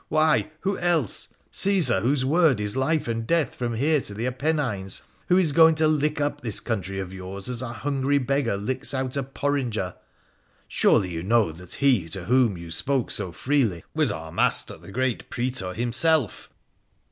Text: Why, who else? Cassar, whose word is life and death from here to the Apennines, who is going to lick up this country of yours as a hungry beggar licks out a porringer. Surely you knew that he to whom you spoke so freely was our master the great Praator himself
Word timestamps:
Why, 0.07 0.49
who 0.61 0.79
else? 0.79 1.27
Cassar, 1.53 1.99
whose 2.01 2.25
word 2.25 2.59
is 2.59 2.75
life 2.75 3.07
and 3.07 3.27
death 3.27 3.53
from 3.53 3.75
here 3.75 4.01
to 4.01 4.15
the 4.15 4.25
Apennines, 4.25 5.03
who 5.27 5.37
is 5.37 5.51
going 5.51 5.75
to 5.75 5.87
lick 5.87 6.19
up 6.19 6.41
this 6.41 6.59
country 6.59 6.97
of 6.99 7.13
yours 7.13 7.47
as 7.47 7.61
a 7.61 7.71
hungry 7.71 8.17
beggar 8.17 8.57
licks 8.57 8.95
out 8.95 9.15
a 9.15 9.21
porringer. 9.21 9.93
Surely 10.67 11.11
you 11.11 11.21
knew 11.21 11.53
that 11.53 11.73
he 11.73 12.09
to 12.09 12.25
whom 12.25 12.57
you 12.57 12.71
spoke 12.71 13.11
so 13.11 13.31
freely 13.31 13.83
was 13.93 14.11
our 14.11 14.31
master 14.31 14.75
the 14.75 14.91
great 14.91 15.29
Praator 15.29 15.75
himself 15.75 16.49